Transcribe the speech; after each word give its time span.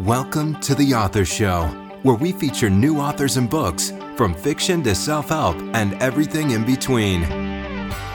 Welcome 0.00 0.60
to 0.60 0.74
The 0.74 0.92
Author 0.92 1.24
Show, 1.24 1.68
where 2.02 2.16
we 2.16 2.30
feature 2.32 2.68
new 2.68 2.98
authors 2.98 3.38
and 3.38 3.48
books, 3.48 3.94
from 4.14 4.34
fiction 4.34 4.82
to 4.82 4.94
self 4.94 5.30
help 5.30 5.56
and 5.72 5.94
everything 6.02 6.50
in 6.50 6.66
between. 6.66 7.22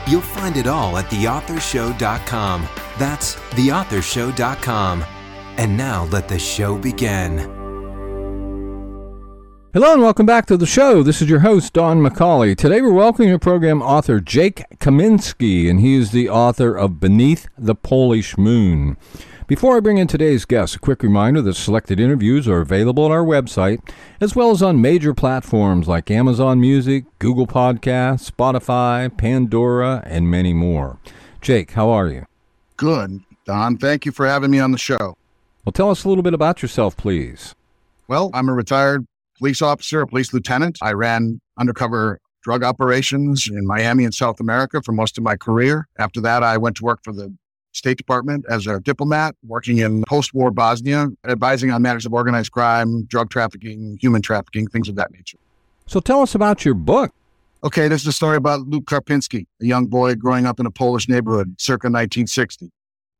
You'll 0.06 0.22
find 0.22 0.58
it 0.58 0.68
all 0.68 0.96
at 1.00 1.06
theauthorshow.com. 1.06 2.68
That's 3.00 3.34
theauthorshow.com. 3.34 5.04
And 5.58 5.76
now 5.76 6.04
let 6.12 6.28
the 6.28 6.38
show 6.38 6.78
begin. 6.78 7.40
Hello 9.74 9.94
and 9.94 10.04
welcome 10.04 10.28
back 10.28 10.46
to 10.48 10.58
the 10.58 10.68
show. 10.68 11.02
This 11.02 11.20
is 11.20 11.30
your 11.32 11.40
host, 11.40 11.74
Don 11.74 12.00
McCauley. 12.00 12.56
Today 12.56 12.84
we're 12.84 12.92
welcoming 12.92 13.30
your 13.30 13.40
program 13.40 13.82
author 13.82 14.20
Jake 14.20 14.66
Kaminski, 14.78 15.68
and 15.68 15.80
he 15.80 15.96
is 15.96 16.12
the 16.12 16.30
author 16.30 16.76
of 16.78 17.00
Beneath 17.00 17.48
the 17.58 17.74
Polish 17.74 18.38
Moon. 18.38 18.98
Before 19.52 19.76
I 19.76 19.82
bring 19.82 19.98
in 19.98 20.08
today's 20.08 20.46
guest, 20.46 20.78
a 20.78 20.80
quick 20.80 21.04
reminder 21.04 21.42
that 21.42 21.56
selected 21.56 22.00
interviews 22.00 22.48
are 22.48 22.62
available 22.62 23.04
on 23.04 23.12
our 23.12 23.26
website, 23.26 23.82
as 24.22 24.34
well 24.34 24.52
as 24.52 24.64
on 24.64 24.80
major 24.80 25.14
platforms 25.14 25.90
like 25.90 26.10
Amazon 26.10 26.62
Music, 26.62 27.04
Google 27.20 27.48
Podcasts, 27.48 28.32
Spotify, 28.32 29.10
Pandora, 29.18 30.04
and 30.06 30.32
many 30.32 30.54
more. 30.54 31.00
Jake, 31.42 31.72
how 31.72 31.90
are 31.90 32.08
you? 32.08 32.26
Good, 32.78 33.20
Don. 33.44 33.76
Thank 33.76 34.06
you 34.06 34.14
for 34.14 34.26
having 34.26 34.52
me 34.52 34.60
on 34.62 34.72
the 34.72 34.78
show. 34.78 35.18
Well, 35.66 35.74
tell 35.74 35.92
us 35.92 36.06
a 36.06 36.08
little 36.08 36.24
bit 36.24 36.34
about 36.34 36.62
yourself, 36.62 36.96
please. 36.96 37.54
Well, 38.08 38.32
I'm 38.34 38.48
a 38.48 38.54
retired 38.54 39.06
police 39.38 39.62
officer, 39.62 40.00
a 40.00 40.08
police 40.08 40.34
lieutenant. 40.34 40.78
I 40.82 40.94
ran 40.94 41.42
undercover 41.58 42.22
drug 42.42 42.64
operations 42.64 43.50
in 43.50 43.68
Miami 43.68 44.06
and 44.06 44.14
South 44.14 44.40
America 44.40 44.82
for 44.82 44.94
most 44.94 45.18
of 45.18 45.26
my 45.26 45.36
career. 45.36 45.90
After 46.00 46.22
that, 46.22 46.42
I 46.42 46.56
went 46.56 46.78
to 46.78 46.86
work 46.86 47.02
for 47.04 47.12
the 47.12 47.36
State 47.74 47.98
Department 47.98 48.46
as 48.50 48.68
a 48.68 48.80
diplomat, 48.80 49.36
working 49.46 49.80
in 49.80 50.04
post 50.08 50.34
war 50.34 50.52
Bosnia, 50.52 51.08
advising 51.26 51.72
on 51.72 51.82
matters 51.82 52.06
of 52.06 52.14
organized 52.14 52.52
crime, 52.52 53.04
drug 53.06 53.30
trafficking, 53.30 53.98
human 54.02 54.22
trafficking, 54.22 54.68
things 54.68 54.90
of 54.90 54.96
that 54.96 55.12
nature. 55.12 55.38
So 55.88 56.00
tell 56.00 56.22
us 56.22 56.36
about 56.36 56.66
your 56.66 56.74
book. 56.74 57.14
Okay, 57.64 57.88
this 57.88 58.02
is 58.02 58.08
a 58.08 58.12
story 58.12 58.38
about 58.38 58.62
Luke 58.62 58.86
Karpinski, 58.86 59.46
a 59.62 59.66
young 59.66 59.86
boy 59.86 60.16
growing 60.16 60.46
up 60.46 60.60
in 60.60 60.66
a 60.66 60.72
Polish 60.72 61.08
neighborhood 61.08 61.56
circa 61.60 61.88
1960. 61.88 62.72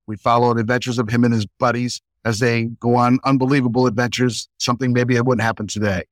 We 0.08 0.18
follow 0.18 0.54
the 0.54 0.62
adventures 0.62 0.98
of 0.98 1.10
him 1.10 1.24
and 1.24 1.34
his 1.34 1.46
buddies 1.46 2.02
as 2.26 2.40
they 2.40 2.66
go 2.80 2.96
on 2.96 3.20
unbelievable 3.24 3.88
adventures, 3.88 4.50
something 4.58 4.94
maybe 4.94 5.16
it 5.16 5.26
wouldn't 5.26 5.44
happen 5.44 5.68
today. 5.68 6.04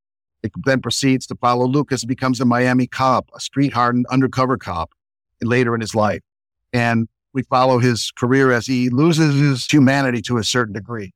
It 0.43 0.51
then 0.63 0.81
proceeds 0.81 1.27
to 1.27 1.35
follow 1.35 1.65
Luke 1.65 1.91
as 1.91 2.01
he 2.01 2.07
becomes 2.07 2.39
a 2.39 2.45
Miami 2.45 2.87
cop, 2.87 3.29
a 3.35 3.39
street 3.39 3.73
hardened 3.73 4.05
undercover 4.09 4.57
cop 4.57 4.91
later 5.41 5.75
in 5.75 5.81
his 5.81 5.95
life. 5.95 6.21
And 6.71 7.07
we 7.33 7.43
follow 7.43 7.79
his 7.79 8.11
career 8.11 8.51
as 8.51 8.65
he 8.65 8.89
loses 8.89 9.39
his 9.39 9.65
humanity 9.65 10.21
to 10.23 10.37
a 10.37 10.43
certain 10.43 10.73
degree. 10.73 11.13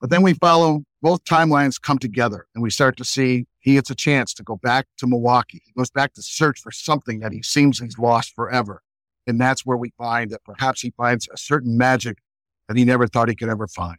But 0.00 0.10
then 0.10 0.22
we 0.22 0.34
follow 0.34 0.84
both 1.02 1.24
timelines 1.24 1.80
come 1.80 1.98
together 1.98 2.46
and 2.54 2.62
we 2.62 2.70
start 2.70 2.96
to 2.98 3.04
see 3.04 3.46
he 3.58 3.74
gets 3.74 3.90
a 3.90 3.94
chance 3.94 4.32
to 4.34 4.42
go 4.42 4.56
back 4.56 4.86
to 4.98 5.06
Milwaukee. 5.06 5.62
He 5.64 5.72
goes 5.72 5.90
back 5.90 6.14
to 6.14 6.22
search 6.22 6.60
for 6.60 6.70
something 6.70 7.20
that 7.20 7.32
he 7.32 7.42
seems 7.42 7.78
he's 7.78 7.98
lost 7.98 8.34
forever. 8.34 8.82
And 9.26 9.40
that's 9.40 9.66
where 9.66 9.76
we 9.76 9.92
find 9.98 10.30
that 10.30 10.42
perhaps 10.44 10.80
he 10.80 10.90
finds 10.96 11.28
a 11.32 11.36
certain 11.36 11.76
magic 11.76 12.18
that 12.68 12.76
he 12.76 12.84
never 12.84 13.06
thought 13.06 13.28
he 13.28 13.34
could 13.34 13.50
ever 13.50 13.66
find. 13.66 13.98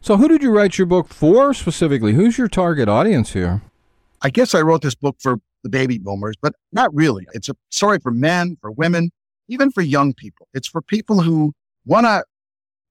So, 0.00 0.16
who 0.16 0.28
did 0.28 0.42
you 0.42 0.50
write 0.50 0.78
your 0.78 0.86
book 0.86 1.08
for 1.08 1.52
specifically? 1.52 2.14
Who's 2.14 2.38
your 2.38 2.48
target 2.48 2.88
audience 2.88 3.32
here? 3.32 3.62
I 4.22 4.30
guess 4.30 4.54
I 4.54 4.62
wrote 4.62 4.82
this 4.82 4.94
book 4.94 5.16
for 5.18 5.40
the 5.62 5.68
baby 5.68 5.98
boomers, 5.98 6.36
but 6.40 6.54
not 6.72 6.94
really. 6.94 7.26
It's 7.34 7.48
a 7.48 7.56
story 7.70 7.98
for 7.98 8.10
men, 8.10 8.56
for 8.60 8.70
women, 8.70 9.10
even 9.50 9.70
for 9.70 9.82
young 9.82 10.14
people. 10.14 10.48
It's 10.54 10.68
for 10.68 10.80
people 10.80 11.20
who 11.20 11.52
want 11.84 12.06
to 12.06 12.24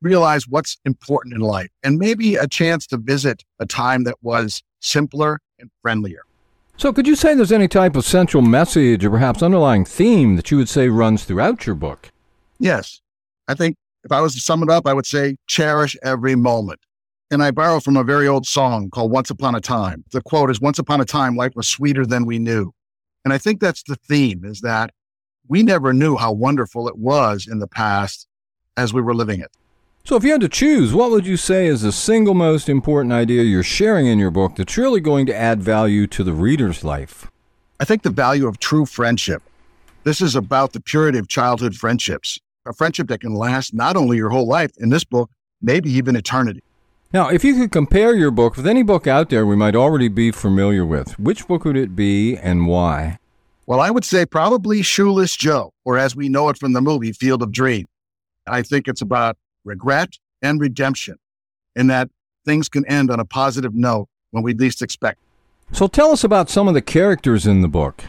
realize 0.01 0.47
what's 0.47 0.77
important 0.85 1.33
in 1.33 1.41
life 1.41 1.69
and 1.83 1.97
maybe 1.97 2.35
a 2.35 2.47
chance 2.47 2.85
to 2.87 2.97
visit 2.97 3.43
a 3.59 3.65
time 3.65 4.03
that 4.03 4.15
was 4.21 4.61
simpler 4.79 5.39
and 5.57 5.71
friendlier. 5.81 6.21
So, 6.77 6.93
could 6.93 7.07
you 7.07 7.15
say 7.15 7.33
there's 7.33 7.51
any 7.51 7.67
type 7.67 7.95
of 7.95 8.05
central 8.05 8.41
message 8.41 9.03
or 9.03 9.09
perhaps 9.09 9.43
underlying 9.43 9.83
theme 9.83 10.37
that 10.37 10.51
you 10.51 10.57
would 10.57 10.69
say 10.69 10.87
runs 10.87 11.25
throughout 11.25 11.65
your 11.65 11.75
book? 11.75 12.11
Yes. 12.59 13.01
I 13.49 13.53
think 13.53 13.75
if 14.03 14.11
I 14.11 14.21
was 14.21 14.33
to 14.35 14.39
sum 14.39 14.63
it 14.63 14.69
up, 14.69 14.87
I 14.87 14.93
would 14.93 15.05
say 15.05 15.35
cherish 15.47 15.97
every 16.03 16.35
moment. 16.35 16.79
And 17.31 17.43
I 17.43 17.51
borrow 17.51 17.79
from 17.79 17.97
a 17.97 18.03
very 18.03 18.27
old 18.27 18.47
song 18.47 18.89
called 18.89 19.11
Once 19.11 19.29
Upon 19.29 19.55
a 19.55 19.61
Time. 19.61 20.05
The 20.11 20.21
quote 20.21 20.49
is 20.49 20.61
Once 20.61 20.79
upon 20.79 21.01
a 21.01 21.05
time, 21.05 21.35
life 21.35 21.51
was 21.55 21.67
sweeter 21.67 22.05
than 22.05 22.25
we 22.25 22.39
knew. 22.39 22.71
And 23.25 23.33
I 23.33 23.37
think 23.37 23.59
that's 23.59 23.83
the 23.83 23.97
theme 23.97 24.45
is 24.45 24.61
that 24.61 24.91
we 25.49 25.63
never 25.63 25.91
knew 25.91 26.15
how 26.15 26.31
wonderful 26.31 26.87
it 26.87 26.97
was 26.97 27.47
in 27.47 27.59
the 27.59 27.67
past 27.67 28.27
as 28.77 28.93
we 28.93 29.01
were 29.01 29.15
living 29.15 29.41
it. 29.41 29.51
So, 30.05 30.15
if 30.15 30.23
you 30.23 30.31
had 30.31 30.41
to 30.41 30.49
choose, 30.49 30.93
what 30.93 31.11
would 31.11 31.27
you 31.27 31.35
say 31.35 31.67
is 31.67 31.81
the 31.81 31.91
single 31.91 32.33
most 32.33 32.69
important 32.69 33.11
idea 33.11 33.43
you're 33.43 33.63
sharing 33.63 34.07
in 34.07 34.17
your 34.17 34.31
book 34.31 34.55
that's 34.55 34.77
really 34.77 35.01
going 35.01 35.25
to 35.25 35.35
add 35.35 35.61
value 35.61 36.07
to 36.07 36.23
the 36.23 36.31
reader's 36.31 36.83
life? 36.83 37.29
I 37.79 37.85
think 37.85 38.03
the 38.03 38.09
value 38.09 38.47
of 38.47 38.59
true 38.59 38.85
friendship. 38.85 39.43
This 40.03 40.21
is 40.21 40.35
about 40.35 40.73
the 40.73 40.79
purity 40.79 41.19
of 41.19 41.27
childhood 41.27 41.75
friendships, 41.75 42.39
a 42.65 42.73
friendship 42.73 43.07
that 43.09 43.21
can 43.21 43.33
last 43.33 43.73
not 43.73 43.97
only 43.97 44.17
your 44.17 44.29
whole 44.29 44.47
life, 44.47 44.71
in 44.77 44.89
this 44.89 45.03
book, 45.03 45.29
maybe 45.61 45.91
even 45.91 46.15
eternity. 46.15 46.63
Now, 47.11 47.29
if 47.29 47.43
you 47.43 47.55
could 47.55 47.71
compare 47.71 48.15
your 48.15 48.31
book 48.31 48.55
with 48.55 48.67
any 48.67 48.83
book 48.83 49.07
out 49.07 49.29
there 49.29 49.45
we 49.45 49.55
might 49.55 49.75
already 49.75 50.07
be 50.07 50.31
familiar 50.31 50.85
with, 50.85 51.19
which 51.19 51.47
book 51.47 51.65
would 51.65 51.77
it 51.77 51.95
be 51.95 52.37
and 52.37 52.67
why? 52.67 53.18
Well, 53.69 53.81
I 53.81 53.91
would 53.91 54.03
say 54.03 54.25
probably 54.25 54.81
Shoeless 54.81 55.35
Joe, 55.35 55.73
or 55.85 55.99
as 55.99 56.15
we 56.15 56.27
know 56.27 56.49
it 56.49 56.57
from 56.57 56.73
the 56.73 56.81
movie 56.81 57.11
Field 57.11 57.43
of 57.43 57.51
Dreams. 57.51 57.85
I 58.47 58.63
think 58.63 58.87
it's 58.87 59.03
about 59.03 59.37
regret 59.63 60.09
and 60.41 60.59
redemption, 60.59 61.17
and 61.75 61.87
that 61.87 62.09
things 62.45 62.67
can 62.67 62.83
end 62.87 63.11
on 63.11 63.19
a 63.19 63.25
positive 63.25 63.75
note 63.75 64.07
when 64.31 64.41
we 64.41 64.55
least 64.55 64.81
expect. 64.81 65.19
So 65.71 65.85
tell 65.85 66.09
us 66.09 66.23
about 66.23 66.49
some 66.49 66.67
of 66.67 66.73
the 66.73 66.81
characters 66.81 67.45
in 67.45 67.61
the 67.61 67.67
book. 67.67 68.05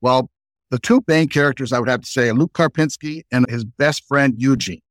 Well, 0.00 0.30
the 0.70 0.78
two 0.78 1.02
main 1.08 1.26
characters 1.26 1.72
I 1.72 1.80
would 1.80 1.88
have 1.88 2.02
to 2.02 2.08
say 2.08 2.28
are 2.28 2.34
Luke 2.34 2.52
Karpinski 2.52 3.24
and 3.32 3.44
his 3.50 3.64
best 3.64 4.06
friend 4.06 4.34
Eugene. 4.38 4.82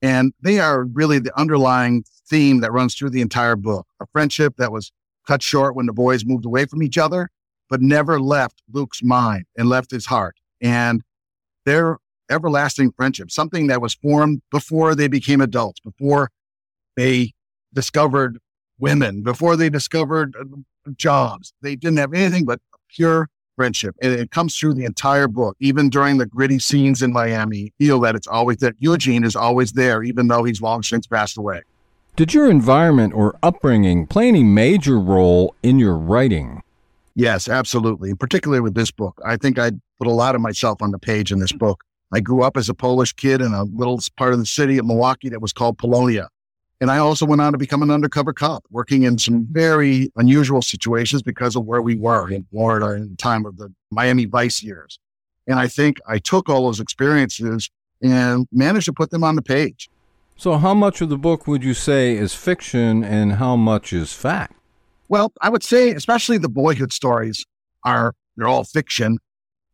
And 0.00 0.32
they 0.40 0.60
are 0.60 0.84
really 0.84 1.18
the 1.18 1.38
underlying 1.38 2.04
theme 2.26 2.60
that 2.60 2.72
runs 2.72 2.94
through 2.94 3.10
the 3.10 3.20
entire 3.20 3.54
book. 3.54 3.86
A 4.00 4.06
friendship 4.06 4.54
that 4.56 4.72
was 4.72 4.92
cut 5.26 5.42
short 5.42 5.76
when 5.76 5.84
the 5.84 5.92
boys 5.92 6.24
moved 6.24 6.46
away 6.46 6.64
from 6.64 6.82
each 6.82 6.96
other, 6.96 7.28
but 7.68 7.80
never 7.80 8.20
left 8.20 8.62
Luke's 8.72 9.02
mind 9.02 9.44
and 9.56 9.68
left 9.68 9.90
his 9.90 10.06
heart. 10.06 10.36
And 10.60 11.02
their 11.64 11.98
everlasting 12.30 12.92
friendship, 12.92 13.30
something 13.30 13.66
that 13.68 13.80
was 13.80 13.94
formed 13.94 14.42
before 14.50 14.94
they 14.94 15.08
became 15.08 15.40
adults, 15.40 15.80
before 15.80 16.30
they 16.96 17.32
discovered 17.72 18.38
women, 18.78 19.22
before 19.22 19.56
they 19.56 19.70
discovered 19.70 20.34
uh, 20.38 20.44
jobs. 20.96 21.52
They 21.62 21.76
didn't 21.76 21.98
have 21.98 22.14
anything 22.14 22.44
but 22.44 22.60
pure 22.88 23.28
friendship. 23.56 23.96
And 24.00 24.12
it 24.12 24.30
comes 24.30 24.56
through 24.56 24.74
the 24.74 24.84
entire 24.84 25.26
book, 25.28 25.56
even 25.58 25.90
during 25.90 26.18
the 26.18 26.26
gritty 26.26 26.58
scenes 26.58 27.02
in 27.02 27.12
Miami. 27.12 27.72
Feel 27.78 28.00
that 28.00 28.14
it's 28.14 28.26
always 28.26 28.58
that 28.58 28.76
Eugene 28.78 29.24
is 29.24 29.34
always 29.34 29.72
there, 29.72 30.02
even 30.02 30.28
though 30.28 30.44
he's 30.44 30.62
long 30.62 30.82
since 30.82 31.06
passed 31.06 31.36
away. 31.36 31.62
Did 32.16 32.34
your 32.34 32.50
environment 32.50 33.14
or 33.14 33.36
upbringing 33.42 34.06
play 34.06 34.28
any 34.28 34.42
major 34.42 34.98
role 34.98 35.54
in 35.62 35.78
your 35.78 35.96
writing? 35.96 36.62
Yes, 37.18 37.48
absolutely. 37.48 38.14
Particularly 38.14 38.60
with 38.60 38.74
this 38.74 38.92
book. 38.92 39.20
I 39.26 39.36
think 39.36 39.58
I 39.58 39.72
put 39.98 40.06
a 40.06 40.12
lot 40.12 40.36
of 40.36 40.40
myself 40.40 40.80
on 40.80 40.92
the 40.92 41.00
page 41.00 41.32
in 41.32 41.40
this 41.40 41.50
mm-hmm. 41.50 41.58
book. 41.58 41.82
I 42.12 42.20
grew 42.20 42.44
up 42.44 42.56
as 42.56 42.68
a 42.68 42.74
Polish 42.74 43.12
kid 43.12 43.40
in 43.40 43.52
a 43.52 43.64
little 43.64 43.98
part 44.16 44.32
of 44.32 44.38
the 44.38 44.46
city 44.46 44.78
of 44.78 44.86
Milwaukee 44.86 45.28
that 45.30 45.42
was 45.42 45.52
called 45.52 45.78
Polonia. 45.78 46.28
And 46.80 46.92
I 46.92 46.98
also 46.98 47.26
went 47.26 47.40
on 47.40 47.50
to 47.50 47.58
become 47.58 47.82
an 47.82 47.90
undercover 47.90 48.32
cop, 48.32 48.64
working 48.70 49.02
in 49.02 49.18
some 49.18 49.48
very 49.50 50.12
unusual 50.14 50.62
situations 50.62 51.22
because 51.22 51.56
of 51.56 51.64
where 51.64 51.82
we 51.82 51.96
were 51.96 52.30
in 52.30 52.46
Florida 52.52 52.92
in 52.92 53.10
the 53.10 53.16
time 53.16 53.46
of 53.46 53.56
the 53.56 53.74
Miami 53.90 54.26
Vice 54.26 54.62
years. 54.62 55.00
And 55.48 55.58
I 55.58 55.66
think 55.66 55.98
I 56.06 56.18
took 56.18 56.48
all 56.48 56.66
those 56.66 56.78
experiences 56.78 57.68
and 58.00 58.46
managed 58.52 58.86
to 58.86 58.92
put 58.92 59.10
them 59.10 59.24
on 59.24 59.34
the 59.34 59.42
page. 59.42 59.90
So, 60.36 60.56
how 60.56 60.72
much 60.72 61.00
of 61.00 61.08
the 61.08 61.18
book 61.18 61.48
would 61.48 61.64
you 61.64 61.74
say 61.74 62.16
is 62.16 62.32
fiction 62.32 63.02
and 63.02 63.32
how 63.32 63.56
much 63.56 63.92
is 63.92 64.12
fact? 64.12 64.57
Well, 65.08 65.32
I 65.40 65.48
would 65.48 65.62
say, 65.62 65.90
especially 65.90 66.38
the 66.38 66.48
boyhood 66.48 66.92
stories 66.92 67.44
are, 67.84 68.14
they're 68.36 68.46
all 68.46 68.64
fiction, 68.64 69.18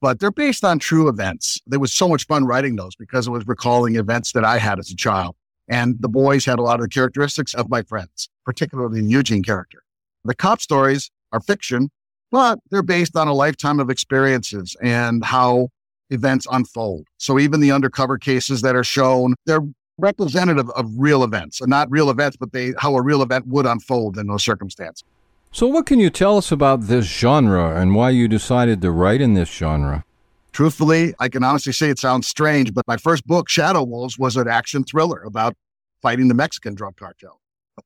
but 0.01 0.21
they're 0.21 0.31
based 0.31 0.65
on 0.65 0.79
true 0.79 1.09
events. 1.09 1.59
There 1.67 1.81
was 1.81 1.93
so 1.93 2.09
much 2.09 2.27
fun 2.27 2.45
writing 2.45 2.77
those 2.77 2.95
because 2.95 3.27
it 3.27 3.31
was 3.31 3.47
recalling 3.47 3.97
events 3.97 4.33
that 4.33 4.45
I 4.45 4.59
had 4.59 4.79
as 4.79 4.91
a 4.91 4.97
child. 4.97 5.35
And 5.69 5.97
the 6.01 6.09
boys 6.09 6.45
had 6.45 6.59
a 6.59 6.63
lot 6.63 6.75
of 6.75 6.83
the 6.83 6.89
characteristics 6.89 7.55
of 7.55 7.69
my 7.69 7.83
friends, 7.83 8.29
particularly 8.45 9.01
the 9.01 9.09
Eugene 9.09 9.43
character. 9.43 9.83
The 10.25 10.35
cop 10.35 10.61
stories 10.61 11.11
are 11.33 11.41
fiction, 11.41 11.91
but 12.31 12.61
they're 12.71 12.83
based 12.83 13.17
on 13.17 13.29
a 13.29 13.35
lifetime 13.35 13.81
of 13.81 13.91
experiences 13.91 14.77
and 14.83 15.25
how 15.25 15.69
events 16.11 16.47
unfold. 16.51 17.07
So 17.19 17.39
even 17.39 17.61
the 17.61 17.73
undercover 17.73 18.19
cases 18.19 18.63
that 18.63 18.77
are 18.77 18.85
shown, 18.85 19.35
they're 19.47 19.67
representative 19.99 20.69
of 20.71 20.91
real 20.97 21.25
events, 21.25 21.61
and 21.61 21.71
not 21.71 21.91
real 21.91 22.11
events, 22.11 22.37
but 22.37 22.53
they 22.53 22.73
how 22.79 22.95
a 22.97 23.03
real 23.03 23.23
event 23.23 23.47
would 23.47 23.67
unfold 23.67 24.19
in 24.19 24.27
those 24.27 24.43
circumstances. 24.43 25.05
So, 25.55 25.69
what 25.69 25.87
can 25.87 26.01
you 26.01 26.11
tell 26.11 26.37
us 26.37 26.51
about 26.51 26.89
this 26.89 27.07
genre 27.07 27.81
and 27.81 27.95
why 27.95 28.11
you 28.11 28.27
decided 28.27 28.83
to 28.83 28.91
write 28.91 29.21
in 29.21 29.35
this 29.35 29.49
genre? 29.49 30.05
Truthfully, 30.51 31.15
I 31.21 31.29
can 31.29 31.45
honestly 31.45 31.73
say 31.73 31.91
it 31.91 32.01
sounds 32.01 32.27
strange, 32.27 32.75
but 32.75 32.85
my 32.89 32.97
first 32.97 33.25
book, 33.25 33.49
Shadow 33.49 33.85
Wolves, 33.85 34.19
was 34.19 34.37
an 34.37 34.49
action 34.49 34.83
thriller 34.83 35.23
about 35.23 35.55
fighting 36.03 36.27
the 36.27 36.35
Mexican 36.35 36.75
drug 36.75 36.97
cartel. 36.97 37.41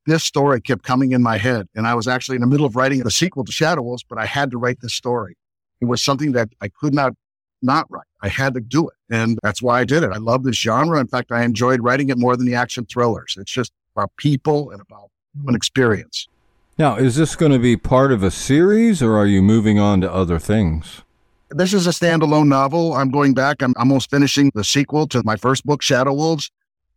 This 0.07 0.25
story 0.25 0.63
kept 0.63 0.83
coming 0.83 1.13
in 1.13 1.23
my 1.23 1.37
head. 1.37 1.67
And 1.75 1.87
I 1.87 1.95
was 1.95 2.09
actually 2.09 2.37
in 2.37 2.41
the 2.41 2.47
middle 2.47 2.65
of 2.65 2.75
writing 2.75 3.01
the 3.01 3.11
sequel 3.11 3.45
to 3.45 3.53
Shadow 3.53 3.83
Wolves, 3.83 4.03
but 4.03 4.17
I 4.17 4.25
had 4.25 4.51
to 4.53 4.57
write 4.57 4.81
this 4.81 4.95
story. 4.95 5.37
It 5.83 5.85
was 5.85 6.03
something 6.03 6.33
that 6.33 6.49
I 6.63 6.69
could 6.69 6.95
not 6.95 7.13
not 7.61 7.85
write. 7.91 8.07
I 8.23 8.29
had 8.29 8.55
to 8.55 8.61
do 8.61 8.89
it. 8.89 8.95
And 9.11 9.39
that's 9.43 9.61
why 9.61 9.81
I 9.81 9.85
did 9.85 10.03
it. 10.03 10.11
I 10.11 10.17
love 10.17 10.43
this 10.43 10.57
genre. 10.57 10.99
In 10.99 11.07
fact, 11.07 11.33
I 11.33 11.43
enjoyed 11.43 11.83
writing 11.83 12.09
it 12.09 12.17
more 12.17 12.35
than 12.35 12.47
the 12.47 12.55
action 12.55 12.87
thrillers. 12.87 13.37
It's 13.39 13.53
just 13.53 13.73
about 13.95 14.11
people 14.17 14.71
and 14.71 14.81
about 14.81 15.11
human 15.35 15.55
experience. 15.55 16.29
Now, 16.79 16.95
is 16.95 17.17
this 17.17 17.35
going 17.35 17.51
to 17.51 17.59
be 17.59 17.77
part 17.77 18.13
of 18.13 18.23
a 18.23 18.31
series 18.31 19.03
or 19.03 19.17
are 19.17 19.27
you 19.27 19.43
moving 19.43 19.81
on 19.81 20.01
to 20.01 20.13
other 20.13 20.39
things? 20.39 21.03
This 21.51 21.75
is 21.75 21.89
a 21.89 21.91
standalone 21.91 22.47
novel. 22.47 22.95
I'm 22.95 23.11
going 23.11 23.35
back. 23.35 23.63
I'm 23.63 23.75
almost 23.77 24.11
finishing 24.11 24.53
the 24.55 24.63
sequel 24.63 25.09
to 25.09 25.25
my 25.25 25.35
first 25.35 25.67
book, 25.67 25.83
Shadow 25.83 26.13
Wolves. 26.13 26.53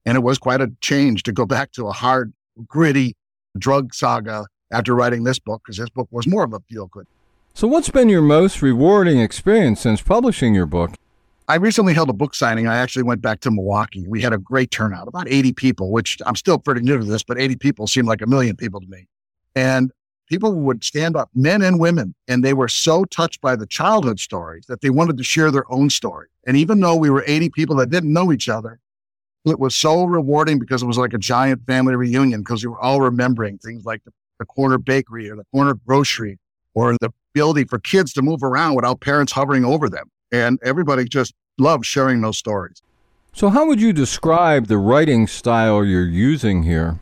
And 0.06 0.16
it 0.16 0.22
was 0.22 0.38
quite 0.38 0.62
a 0.62 0.72
change 0.82 1.24
to 1.24 1.32
go 1.32 1.48
back 1.48 1.72
to 1.72 1.88
a 1.88 1.92
hard, 1.92 2.32
gritty 2.68 3.16
drug 3.58 3.96
saga 3.96 4.46
after 4.72 4.94
writing 4.94 5.24
this 5.24 5.40
book, 5.40 5.64
because 5.66 5.78
this 5.78 5.90
book 5.90 6.08
was 6.12 6.28
more 6.28 6.44
of 6.44 6.54
a 6.54 6.60
feel 6.70 6.86
good. 6.86 7.08
So, 7.56 7.68
what's 7.68 7.90
been 7.90 8.08
your 8.08 8.22
most 8.22 8.62
rewarding 8.62 9.20
experience 9.20 9.82
since 9.82 10.02
publishing 10.02 10.54
your 10.54 10.68
book? 10.68 10.92
I 11.48 11.56
recently 11.56 11.96
held 11.96 12.10
a 12.10 12.14
book 12.14 12.36
signing. 12.36 12.68
I 12.68 12.78
actually 12.78 13.04
went 13.04 13.22
back 13.22 13.40
to 13.42 13.52
Milwaukee. 13.52 14.06
We 14.08 14.22
had 14.22 14.32
a 14.32 14.38
great 14.38 14.70
turnout, 14.70 15.08
about 15.08 15.28
80 15.28 15.54
people, 15.54 15.92
which 15.92 16.20
I'm 16.26 16.36
still 16.36 16.60
pretty 16.60 16.82
new 16.82 17.00
to 17.00 17.04
this, 17.04 17.24
but 17.24 17.40
80 17.40 17.56
people 17.56 17.88
seemed 17.88 18.08
like 18.08 18.22
a 18.22 18.28
million 18.28 18.56
people 18.56 18.80
to 18.80 18.88
me. 18.88 19.08
And 19.56 19.92
people 20.28 20.54
would 20.54 20.84
stand 20.84 21.16
up, 21.16 21.30
men 21.36 21.62
and 21.62 21.80
women, 21.80 22.16
and 22.28 22.44
they 22.44 22.54
were 22.54 22.70
so 22.70 23.04
touched 23.06 23.42
by 23.42 23.56
the 23.56 23.68
childhood 23.68 24.20
stories 24.20 24.66
that 24.68 24.82
they 24.82 24.90
wanted 24.90 25.18
to 25.18 25.24
share 25.24 25.52
their 25.52 25.70
own 25.72 25.90
story. 25.90 26.28
And 26.48 26.56
even 26.58 26.80
though 26.80 26.96
we 26.96 27.10
were 27.10 27.24
80 27.28 27.50
people 27.50 27.76
that 27.78 27.90
didn't 27.90 28.14
know 28.14 28.32
each 28.32 28.48
other, 28.48 28.80
it 29.46 29.60
was 29.60 29.76
so 29.76 30.06
rewarding 30.06 30.60
because 30.60 30.84
it 30.84 30.86
was 30.86 30.98
like 30.98 31.14
a 31.14 31.18
giant 31.18 31.66
family 31.66 31.96
reunion 31.96 32.42
because 32.42 32.64
we 32.64 32.70
were 32.70 32.80
all 32.80 33.02
remembering 33.02 33.58
things 33.58 33.86
like 33.86 34.04
the, 34.04 34.12
the 34.40 34.46
corner 34.46 34.78
bakery 34.78 35.30
or 35.30 35.36
the 35.36 35.46
corner 35.54 35.74
grocery 35.74 36.40
or 36.74 36.96
the 37.02 37.12
ability 37.34 37.66
for 37.66 37.80
kids 37.80 38.14
to 38.14 38.22
move 38.22 38.44
around 38.44 38.76
without 38.76 39.02
parents 39.02 39.32
hovering 39.32 39.66
over 39.66 39.90
them. 39.90 40.10
And 40.32 40.60
everybody 40.64 41.06
just 41.06 41.34
loved 41.58 41.86
sharing 41.86 42.22
those 42.22 42.38
stories. 42.38 42.82
So, 43.34 43.50
how 43.50 43.66
would 43.68 43.82
you 43.82 43.94
describe 43.94 44.68
the 44.68 44.78
writing 44.78 45.26
style 45.28 45.84
you're 45.86 46.04
using 46.06 46.64
here? 46.64 47.00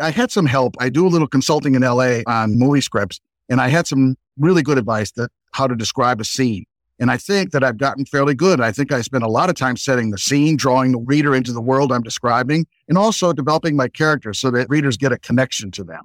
I 0.00 0.10
had 0.10 0.30
some 0.30 0.46
help. 0.46 0.76
I 0.78 0.88
do 0.88 1.06
a 1.06 1.08
little 1.08 1.28
consulting 1.28 1.74
in 1.74 1.82
LA 1.82 2.20
on 2.26 2.58
movie 2.58 2.80
scripts, 2.80 3.20
and 3.48 3.60
I 3.60 3.68
had 3.68 3.86
some 3.86 4.16
really 4.38 4.62
good 4.62 4.78
advice 4.78 5.10
that 5.12 5.30
how 5.52 5.66
to 5.66 5.74
describe 5.74 6.20
a 6.20 6.24
scene. 6.24 6.64
And 6.98 7.10
I 7.10 7.16
think 7.16 7.52
that 7.52 7.64
I've 7.64 7.78
gotten 7.78 8.04
fairly 8.04 8.34
good. 8.34 8.60
I 8.60 8.72
think 8.72 8.92
I 8.92 9.00
spent 9.00 9.24
a 9.24 9.28
lot 9.28 9.48
of 9.48 9.56
time 9.56 9.76
setting 9.76 10.10
the 10.10 10.18
scene, 10.18 10.56
drawing 10.56 10.92
the 10.92 10.98
reader 10.98 11.34
into 11.34 11.52
the 11.52 11.60
world 11.60 11.92
I'm 11.92 12.02
describing, 12.02 12.66
and 12.88 12.98
also 12.98 13.32
developing 13.32 13.74
my 13.74 13.88
characters 13.88 14.38
so 14.38 14.50
that 14.50 14.68
readers 14.68 14.98
get 14.98 15.10
a 15.10 15.18
connection 15.18 15.70
to 15.72 15.84
them. 15.84 16.04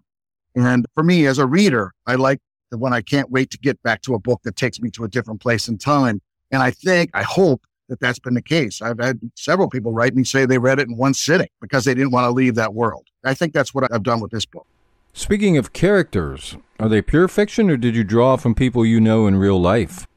And 0.55 0.85
for 0.93 1.03
me 1.03 1.25
as 1.25 1.37
a 1.37 1.45
reader, 1.45 1.91
I 2.07 2.15
like 2.15 2.39
the 2.71 2.77
one 2.77 2.93
I 2.93 3.01
can't 3.01 3.29
wait 3.29 3.49
to 3.51 3.57
get 3.57 3.81
back 3.83 4.01
to 4.03 4.13
a 4.13 4.19
book 4.19 4.41
that 4.43 4.55
takes 4.55 4.79
me 4.79 4.89
to 4.91 5.03
a 5.03 5.09
different 5.09 5.41
place 5.41 5.67
in 5.67 5.77
time. 5.77 6.21
And 6.49 6.63
I 6.63 6.71
think, 6.71 7.11
I 7.13 7.23
hope 7.23 7.65
that 7.89 7.99
that's 7.99 8.19
been 8.19 8.33
the 8.33 8.41
case. 8.41 8.81
I've 8.81 8.99
had 8.99 9.19
several 9.35 9.69
people 9.69 9.93
write 9.93 10.15
me 10.15 10.23
say 10.23 10.45
they 10.45 10.57
read 10.57 10.79
it 10.79 10.87
in 10.87 10.97
one 10.97 11.13
sitting 11.13 11.49
because 11.61 11.85
they 11.85 11.93
didn't 11.93 12.11
want 12.11 12.25
to 12.25 12.31
leave 12.31 12.55
that 12.55 12.73
world. 12.73 13.07
I 13.23 13.33
think 13.33 13.53
that's 13.53 13.73
what 13.73 13.91
I've 13.91 14.03
done 14.03 14.19
with 14.19 14.31
this 14.31 14.45
book. 14.45 14.67
Speaking 15.13 15.57
of 15.57 15.73
characters, 15.73 16.57
are 16.79 16.89
they 16.89 17.01
pure 17.01 17.27
fiction 17.27 17.69
or 17.69 17.77
did 17.77 17.95
you 17.95 18.03
draw 18.03 18.35
from 18.35 18.53
people 18.53 18.85
you 18.85 18.99
know 18.99 19.27
in 19.27 19.37
real 19.37 19.59
life? 19.59 20.07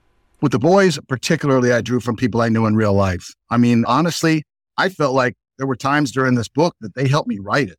With 0.41 0.53
the 0.53 0.59
boys, 0.59 0.99
particularly, 1.09 1.73
I 1.73 1.81
drew 1.81 2.01
from 2.01 2.17
people 2.17 2.41
I 2.41 2.49
knew 2.49 2.67
in 2.67 2.77
real 2.77 2.95
life. 2.95 3.35
I 3.51 3.57
mean, 3.57 3.85
honestly, 3.87 4.45
I 4.77 4.89
felt 4.89 5.15
like 5.15 5.35
there 5.57 5.67
were 5.67 5.77
times 5.77 6.13
during 6.13 6.37
this 6.37 6.49
book 6.49 6.77
that 6.81 6.95
they 6.95 7.09
helped 7.09 7.29
me 7.29 7.39
write 7.39 7.69
it. 7.69 7.79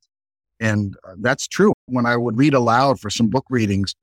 And 0.59 0.97
uh, 1.07 1.13
that's 1.19 1.47
true. 1.47 1.73
When 1.85 2.05
I 2.05 2.17
would 2.17 2.37
read 2.37 2.53
aloud 2.53 2.99
for 2.99 3.09
some 3.09 3.27
book 3.27 3.45
readings, 3.49 3.95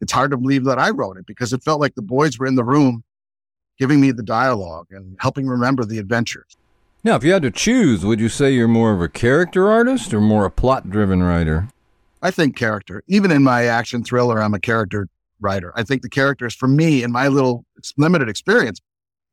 it's 0.00 0.12
hard 0.12 0.30
to 0.30 0.36
believe 0.36 0.64
that 0.64 0.78
I 0.78 0.90
wrote 0.90 1.16
it 1.16 1.26
because 1.26 1.52
it 1.52 1.64
felt 1.64 1.80
like 1.80 1.94
the 1.94 2.02
boys 2.02 2.38
were 2.38 2.46
in 2.46 2.54
the 2.54 2.64
room 2.64 3.02
giving 3.78 4.00
me 4.00 4.10
the 4.10 4.22
dialogue 4.22 4.86
and 4.90 5.16
helping 5.20 5.46
remember 5.46 5.84
the 5.84 5.98
adventures. 5.98 6.56
Now, 7.04 7.14
if 7.16 7.24
you 7.24 7.32
had 7.32 7.42
to 7.42 7.50
choose, 7.50 8.04
would 8.04 8.20
you 8.20 8.28
say 8.28 8.52
you're 8.52 8.66
more 8.66 8.92
of 8.92 9.00
a 9.00 9.08
character 9.08 9.70
artist 9.70 10.12
or 10.12 10.20
more 10.20 10.44
a 10.44 10.50
plot 10.50 10.90
driven 10.90 11.22
writer? 11.22 11.68
I 12.22 12.30
think 12.30 12.56
character. 12.56 13.04
Even 13.06 13.30
in 13.30 13.42
my 13.42 13.64
action 13.66 14.02
thriller, 14.02 14.42
I'm 14.42 14.54
a 14.54 14.60
character 14.60 15.08
writer. 15.40 15.72
I 15.76 15.82
think 15.82 16.02
the 16.02 16.08
characters, 16.08 16.54
for 16.54 16.66
me, 16.66 17.02
in 17.02 17.12
my 17.12 17.28
little 17.28 17.64
limited 17.96 18.28
experience, 18.28 18.80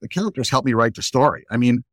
the 0.01 0.07
characters 0.07 0.49
help 0.49 0.65
me 0.65 0.73
write 0.73 0.95
the 0.95 1.01
story. 1.01 1.45
I 1.49 1.57
mean, 1.57 1.83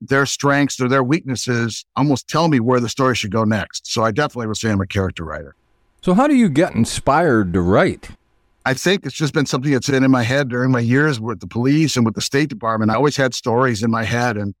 their 0.00 0.26
strengths 0.26 0.80
or 0.80 0.88
their 0.88 1.04
weaknesses 1.04 1.84
almost 1.96 2.28
tell 2.28 2.48
me 2.48 2.60
where 2.60 2.80
the 2.80 2.88
story 2.88 3.14
should 3.14 3.30
go 3.30 3.44
next. 3.44 3.86
So 3.86 4.02
I 4.02 4.10
definitely 4.10 4.48
would 4.48 4.56
say 4.56 4.70
I'm 4.70 4.80
a 4.80 4.86
character 4.86 5.24
writer. 5.24 5.54
So, 6.02 6.14
how 6.14 6.26
do 6.26 6.34
you 6.34 6.48
get 6.48 6.74
inspired 6.74 7.52
to 7.52 7.60
write? 7.60 8.10
I 8.64 8.74
think 8.74 9.04
it's 9.04 9.14
just 9.14 9.34
been 9.34 9.46
something 9.46 9.72
that's 9.72 9.90
been 9.90 10.04
in 10.04 10.10
my 10.10 10.22
head 10.22 10.48
during 10.48 10.70
my 10.70 10.80
years 10.80 11.18
with 11.18 11.40
the 11.40 11.48
police 11.48 11.96
and 11.96 12.06
with 12.06 12.14
the 12.14 12.20
State 12.20 12.48
Department. 12.48 12.92
I 12.92 12.94
always 12.94 13.16
had 13.16 13.34
stories 13.34 13.82
in 13.82 13.90
my 13.90 14.04
head. 14.04 14.36
And 14.36 14.54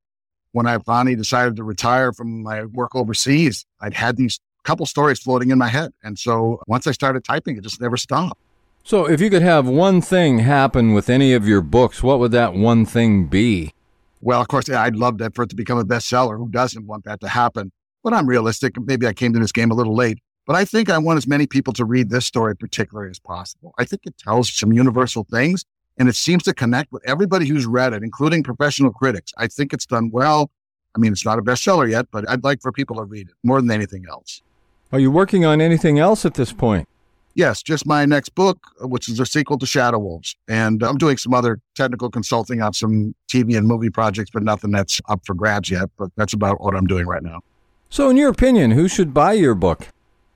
when 0.50 0.66
I 0.66 0.78
finally 0.78 1.14
decided 1.14 1.54
to 1.56 1.64
retire 1.64 2.12
from 2.12 2.42
my 2.42 2.64
work 2.64 2.96
overseas, 2.96 3.64
I'd 3.80 3.94
had 3.94 4.16
these 4.16 4.40
couple 4.64 4.86
stories 4.86 5.20
floating 5.20 5.50
in 5.50 5.58
my 5.58 5.68
head. 5.68 5.92
And 6.02 6.18
so 6.18 6.60
once 6.66 6.86
I 6.88 6.92
started 6.92 7.24
typing, 7.24 7.56
it 7.56 7.62
just 7.62 7.80
never 7.80 7.96
stopped. 7.96 8.40
So, 8.84 9.08
if 9.08 9.20
you 9.20 9.30
could 9.30 9.42
have 9.42 9.68
one 9.68 10.00
thing 10.00 10.40
happen 10.40 10.92
with 10.92 11.08
any 11.08 11.34
of 11.34 11.46
your 11.46 11.60
books, 11.60 12.02
what 12.02 12.18
would 12.18 12.32
that 12.32 12.54
one 12.54 12.84
thing 12.84 13.26
be? 13.26 13.72
Well, 14.20 14.40
of 14.40 14.48
course, 14.48 14.68
I'd 14.68 14.96
love 14.96 15.18
that 15.18 15.36
for 15.36 15.44
it 15.44 15.50
to 15.50 15.56
become 15.56 15.78
a 15.78 15.84
bestseller. 15.84 16.36
Who 16.36 16.48
doesn't 16.48 16.84
want 16.84 17.04
that 17.04 17.20
to 17.20 17.28
happen? 17.28 17.70
But 18.02 18.12
I'm 18.12 18.26
realistic. 18.26 18.74
Maybe 18.80 19.06
I 19.06 19.12
came 19.12 19.32
to 19.34 19.38
this 19.38 19.52
game 19.52 19.70
a 19.70 19.74
little 19.74 19.94
late. 19.94 20.18
But 20.46 20.56
I 20.56 20.64
think 20.64 20.90
I 20.90 20.98
want 20.98 21.18
as 21.18 21.26
many 21.26 21.46
people 21.46 21.72
to 21.74 21.84
read 21.84 22.10
this 22.10 22.26
story 22.26 22.56
particularly 22.56 23.10
as 23.10 23.18
possible. 23.18 23.74
I 23.78 23.84
think 23.84 24.02
it 24.06 24.18
tells 24.18 24.52
some 24.52 24.72
universal 24.72 25.24
things 25.30 25.64
and 25.98 26.08
it 26.08 26.16
seems 26.16 26.42
to 26.44 26.54
connect 26.54 26.90
with 26.92 27.02
everybody 27.06 27.46
who's 27.46 27.66
read 27.66 27.92
it, 27.92 28.02
including 28.02 28.42
professional 28.42 28.92
critics. 28.92 29.32
I 29.36 29.46
think 29.46 29.72
it's 29.72 29.86
done 29.86 30.10
well. 30.10 30.50
I 30.94 30.98
mean, 30.98 31.12
it's 31.12 31.24
not 31.24 31.38
a 31.38 31.42
bestseller 31.42 31.90
yet, 31.90 32.06
but 32.10 32.28
I'd 32.28 32.44
like 32.44 32.60
for 32.60 32.72
people 32.72 32.96
to 32.96 33.04
read 33.04 33.28
it 33.28 33.34
more 33.42 33.60
than 33.60 33.70
anything 33.70 34.04
else. 34.08 34.42
Are 34.90 34.98
you 34.98 35.10
working 35.10 35.44
on 35.44 35.60
anything 35.60 35.98
else 35.98 36.24
at 36.26 36.34
this 36.34 36.52
point? 36.52 36.88
Yes, 37.34 37.62
just 37.62 37.86
my 37.86 38.04
next 38.04 38.34
book, 38.34 38.58
uh, 38.82 38.88
which 38.88 39.08
is 39.08 39.18
a 39.18 39.24
sequel 39.24 39.56
to 39.58 39.64
Shadow 39.64 39.98
Wolves. 39.98 40.36
And 40.48 40.82
I'm 40.82 40.98
doing 40.98 41.16
some 41.16 41.32
other 41.32 41.60
technical 41.74 42.10
consulting 42.10 42.60
on 42.60 42.74
some 42.74 43.14
TV 43.28 43.56
and 43.56 43.66
movie 43.66 43.88
projects, 43.88 44.30
but 44.30 44.42
nothing 44.42 44.70
that's 44.70 45.00
up 45.08 45.24
for 45.24 45.32
grabs 45.32 45.70
yet. 45.70 45.88
But 45.96 46.10
that's 46.16 46.34
about 46.34 46.60
what 46.60 46.74
I'm 46.74 46.86
doing 46.86 47.06
right 47.06 47.22
now. 47.22 47.40
So, 47.88 48.10
in 48.10 48.18
your 48.18 48.28
opinion, 48.28 48.72
who 48.72 48.86
should 48.86 49.14
buy 49.14 49.32
your 49.32 49.54
book? 49.54 49.88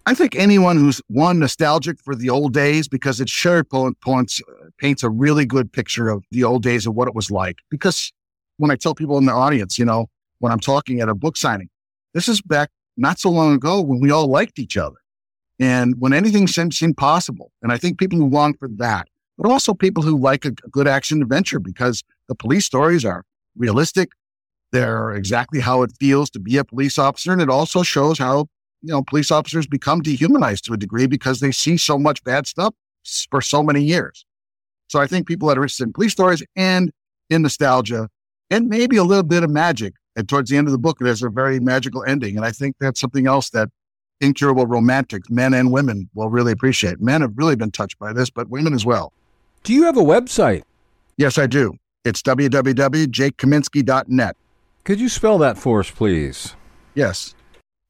I 0.09 0.15
think 0.15 0.37
anyone 0.37 0.77
who's 0.77 1.03
one 1.09 1.41
nostalgic 1.41 1.99
for 1.99 2.15
the 2.15 2.31
old 2.31 2.55
days 2.55 2.87
because 2.87 3.21
it 3.21 3.29
sure 3.29 3.65
points 3.65 4.41
paints 4.79 5.03
a 5.03 5.11
really 5.11 5.45
good 5.45 5.73
picture 5.73 6.09
of 6.09 6.25
the 6.31 6.45
old 6.45 6.63
days 6.63 6.87
of 6.87 6.95
what 6.95 7.09
it 7.09 7.15
was 7.15 7.29
like. 7.29 7.59
Because 7.71 8.13
when 8.59 8.71
I 8.71 8.77
tell 8.77 8.95
people 8.95 9.19
in 9.19 9.25
the 9.25 9.33
audience, 9.33 9.81
you 9.81 9.85
know, 9.85 10.07
when 10.39 10.53
I'm 10.53 10.61
talking 10.61 11.01
at 11.01 11.09
a 11.09 11.15
book 11.15 11.37
signing, 11.37 11.71
this 12.15 12.29
is 12.29 12.41
back 12.41 12.71
not 12.97 13.19
so 13.19 13.31
long 13.31 13.53
ago 13.53 13.81
when 13.81 13.99
we 13.99 14.13
all 14.13 14.29
liked 14.29 14.61
each 14.61 14.77
other 14.77 14.97
and 15.59 15.97
when 15.99 16.13
anything 16.13 16.47
seemed, 16.47 16.73
seemed 16.73 16.97
possible. 16.97 17.51
And 17.61 17.73
I 17.73 17.77
think 17.77 17.99
people 17.99 18.19
who 18.19 18.29
long 18.29 18.55
for 18.55 18.69
that, 18.77 19.09
but 19.37 19.51
also 19.51 19.75
people 19.75 20.05
who 20.05 20.17
like 20.17 20.45
a 20.45 20.53
good 20.53 20.87
action 20.87 21.21
adventure 21.21 21.59
because 21.59 22.05
the 22.29 22.37
police 22.37 22.65
stories 22.65 23.05
are 23.05 23.25
realistic. 23.57 24.11
They're 24.71 25.13
exactly 25.13 25.59
how 25.59 25.83
it 25.83 25.91
feels 25.99 26.31
to 26.31 26.39
be 26.39 26.59
a 26.59 26.65
police 26.65 26.97
officer. 26.97 27.33
And 27.33 27.43
it 27.43 27.51
also 27.51 27.83
shows 27.83 28.19
how 28.19 28.47
you 28.87 28.93
know, 28.93 29.03
police 29.03 29.33
officers 29.33 29.67
become 29.67 30.01
dehumanized 30.01 30.65
to 30.65 30.73
a 30.73 30.77
degree 30.77 31.09
because 31.09 31.41
they 31.41 31.51
see 31.51 31.77
so 31.77 31.99
much 31.99 32.23
bad 32.23 32.47
stuff 32.47 32.73
for 33.31 33.41
so 33.41 33.61
many 33.63 33.83
years. 33.83 34.25
So 34.89 35.01
I 35.01 35.09
think 35.09 35.27
people 35.27 35.49
that 35.49 35.59
are 35.59 35.63
interested 35.63 35.83
in 35.85 35.93
police 35.93 36.13
stories 36.13 36.45
and 36.55 36.93
in 37.29 37.43
nostalgia 37.43 38.09
and 38.49 38.69
maybe 38.69 38.97
a 38.97 39.03
little 39.03 39.25
bit 39.25 39.43
of 39.43 39.51
magic. 39.51 39.95
And 40.15 40.29
towards 40.29 40.51
the 40.51 40.57
end 40.57 40.69
of 40.69 40.73
the 40.73 40.79
book, 40.79 40.99
there's 41.01 41.25
a 41.25 41.29
very 41.29 41.59
magical 41.59 42.05
ending. 42.05 42.37
And 42.37 42.47
I 42.47 42.53
think 42.53 42.77
that's 42.79 43.01
something 43.01 43.27
else 43.27 43.51
that 43.51 43.71
incurable 44.21 44.67
romantics, 44.67 45.29
men 45.29 45.53
and 45.53 45.73
women, 45.73 46.09
will 46.15 46.31
really 46.31 46.53
appreciate. 46.53 47.01
Men 47.01 47.23
have 47.23 47.33
really 47.35 47.57
been 47.57 47.73
touched 47.73 47.99
by 47.99 48.13
this, 48.13 48.31
but 48.31 48.49
women 48.49 48.73
as 48.73 48.87
well. 48.87 49.13
Do 49.65 49.75
you 49.75 49.83
have 49.83 49.97
a 49.97 50.03
website? 50.03 50.63
Yes, 51.17 51.39
I 51.39 51.49
do. 51.49 51.75
It's 52.05 52.23
www.jakekaminski.net. 52.23 54.37
Could 54.85 55.01
you 55.01 55.09
spell 55.09 55.39
that 55.39 55.59
for 55.59 55.81
us, 55.81 55.91
please? 55.91 56.55
Yes. 56.95 57.35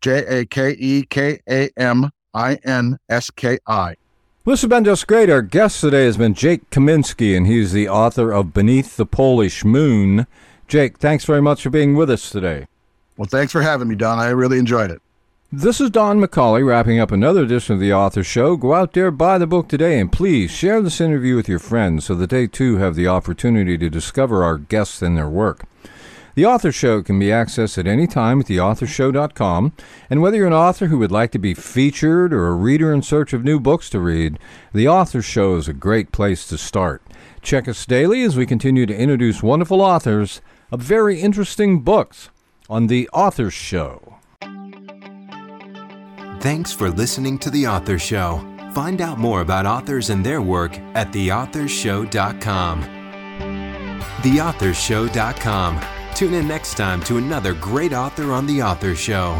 J 0.00 0.40
A 0.40 0.46
K 0.46 0.70
E 0.78 1.04
K 1.04 1.40
A 1.48 1.70
M 1.76 2.10
I 2.34 2.58
N 2.64 2.98
S 3.08 3.30
K 3.30 3.58
I. 3.66 3.96
Well, 4.44 4.52
this 4.52 4.62
has 4.62 4.68
been 4.68 4.84
just 4.84 5.06
great. 5.06 5.28
Our 5.28 5.42
guest 5.42 5.80
today 5.80 6.04
has 6.04 6.16
been 6.16 6.34
Jake 6.34 6.70
Kaminski, 6.70 7.36
and 7.36 7.46
he's 7.46 7.72
the 7.72 7.88
author 7.88 8.30
of 8.32 8.54
Beneath 8.54 8.96
the 8.96 9.06
Polish 9.06 9.64
Moon. 9.64 10.26
Jake, 10.68 10.98
thanks 10.98 11.24
very 11.24 11.42
much 11.42 11.62
for 11.62 11.70
being 11.70 11.96
with 11.96 12.10
us 12.10 12.30
today. 12.30 12.66
Well, 13.16 13.26
thanks 13.28 13.52
for 13.52 13.62
having 13.62 13.88
me, 13.88 13.96
Don. 13.96 14.18
I 14.18 14.28
really 14.28 14.58
enjoyed 14.58 14.90
it. 14.90 15.02
This 15.50 15.80
is 15.80 15.90
Don 15.90 16.20
McCauley 16.20 16.66
wrapping 16.66 16.98
up 16.98 17.12
another 17.12 17.42
edition 17.42 17.74
of 17.74 17.80
the 17.80 17.92
Author 17.92 18.22
Show. 18.22 18.56
Go 18.56 18.74
out 18.74 18.92
there, 18.92 19.10
buy 19.10 19.38
the 19.38 19.46
book 19.46 19.68
today, 19.68 19.98
and 19.98 20.12
please 20.12 20.50
share 20.50 20.82
this 20.82 21.00
interview 21.00 21.36
with 21.36 21.48
your 21.48 21.60
friends 21.60 22.04
so 22.04 22.14
that 22.16 22.30
they 22.30 22.46
too 22.46 22.76
have 22.76 22.94
the 22.94 23.06
opportunity 23.06 23.78
to 23.78 23.88
discover 23.88 24.44
our 24.44 24.58
guests 24.58 25.02
and 25.02 25.16
their 25.16 25.28
work. 25.28 25.64
The 26.36 26.44
Author 26.44 26.70
Show 26.70 27.02
can 27.02 27.18
be 27.18 27.28
accessed 27.28 27.78
at 27.78 27.86
any 27.86 28.06
time 28.06 28.40
at 28.40 28.46
theauthorshow.com. 28.46 29.72
And 30.10 30.20
whether 30.20 30.36
you're 30.36 30.46
an 30.46 30.52
author 30.52 30.88
who 30.88 30.98
would 30.98 31.10
like 31.10 31.32
to 31.32 31.38
be 31.38 31.54
featured 31.54 32.30
or 32.30 32.48
a 32.48 32.54
reader 32.54 32.92
in 32.92 33.00
search 33.00 33.32
of 33.32 33.42
new 33.42 33.58
books 33.58 33.88
to 33.90 34.00
read, 34.00 34.38
The 34.74 34.86
Author 34.86 35.22
Show 35.22 35.56
is 35.56 35.66
a 35.66 35.72
great 35.72 36.12
place 36.12 36.46
to 36.48 36.58
start. 36.58 37.02
Check 37.40 37.66
us 37.66 37.86
daily 37.86 38.22
as 38.22 38.36
we 38.36 38.44
continue 38.44 38.84
to 38.84 38.94
introduce 38.94 39.42
wonderful 39.42 39.80
authors 39.80 40.42
of 40.70 40.82
very 40.82 41.22
interesting 41.22 41.80
books 41.80 42.28
on 42.68 42.88
The 42.88 43.08
Author 43.14 43.50
Show. 43.50 44.16
Thanks 46.40 46.70
for 46.70 46.90
listening 46.90 47.38
to 47.38 47.48
The 47.48 47.66
Author 47.66 47.98
Show. 47.98 48.46
Find 48.74 49.00
out 49.00 49.18
more 49.18 49.40
about 49.40 49.64
authors 49.64 50.10
and 50.10 50.22
their 50.22 50.42
work 50.42 50.78
at 50.94 51.12
theauthorshow.com. 51.12 52.82
Theauthorshow.com. 54.20 55.95
Tune 56.16 56.32
in 56.32 56.48
next 56.48 56.78
time 56.78 57.02
to 57.02 57.18
another 57.18 57.52
great 57.52 57.92
author 57.92 58.32
on 58.32 58.46
The 58.46 58.62
Author 58.62 58.94
Show. 58.94 59.38